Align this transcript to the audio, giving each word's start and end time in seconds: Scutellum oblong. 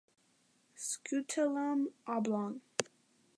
Scutellum 0.85 1.81
oblong. 2.15 2.55